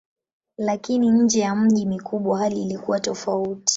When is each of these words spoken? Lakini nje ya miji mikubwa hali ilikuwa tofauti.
Lakini 0.57 1.09
nje 1.11 1.39
ya 1.39 1.55
miji 1.55 1.85
mikubwa 1.85 2.39
hali 2.39 2.61
ilikuwa 2.61 2.99
tofauti. 2.99 3.69